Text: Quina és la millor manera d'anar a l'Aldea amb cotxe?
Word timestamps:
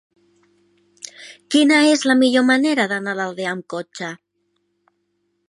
Quina 1.55 1.77
és 1.89 2.07
la 2.13 2.15
millor 2.23 2.47
manera 2.49 2.87
d'anar 2.95 3.15
a 3.15 3.19
l'Aldea 3.21 3.53
amb 3.53 3.69
cotxe? 3.77 4.11